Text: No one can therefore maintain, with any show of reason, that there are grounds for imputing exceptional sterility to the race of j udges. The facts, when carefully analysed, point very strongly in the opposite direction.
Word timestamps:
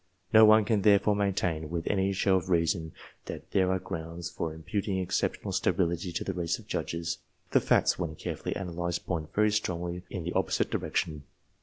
No 0.33 0.45
one 0.45 0.65
can 0.65 0.81
therefore 0.81 1.15
maintain, 1.15 1.69
with 1.69 1.85
any 1.85 2.11
show 2.11 2.35
of 2.35 2.49
reason, 2.49 2.91
that 3.25 3.51
there 3.51 3.71
are 3.71 3.77
grounds 3.77 4.31
for 4.31 4.51
imputing 4.51 4.97
exceptional 4.97 5.51
sterility 5.51 6.11
to 6.11 6.23
the 6.23 6.33
race 6.33 6.57
of 6.57 6.65
j 6.65 6.79
udges. 6.79 7.19
The 7.51 7.61
facts, 7.61 7.99
when 7.99 8.15
carefully 8.15 8.55
analysed, 8.55 9.05
point 9.05 9.31
very 9.31 9.51
strongly 9.51 10.01
in 10.09 10.23
the 10.23 10.33
opposite 10.33 10.71
direction. 10.71 11.25